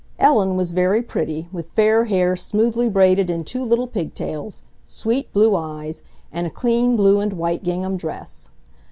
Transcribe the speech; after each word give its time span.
Ellen 0.17 0.57
was 0.57 0.71
very 0.71 1.03
pretty, 1.03 1.47
with 1.51 1.69
fair 1.73 2.05
hair 2.05 2.35
smoothly 2.35 2.89
braided 2.89 3.29
in 3.29 3.43
two 3.43 3.63
little 3.63 3.85
pig 3.85 4.15
tails, 4.15 4.63
sweet, 4.83 5.31
blue 5.31 5.55
eyes, 5.55 6.01
and 6.31 6.47
a 6.47 6.49
clean 6.49 6.95
blue 6.95 7.19
and 7.19 7.33
white 7.33 7.61
gingham 7.61 7.97
dress. 7.97 8.49